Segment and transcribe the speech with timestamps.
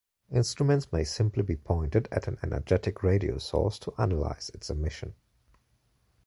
[0.33, 5.13] Instruments may simply be pointed at an energetic radio source to analyze its emission.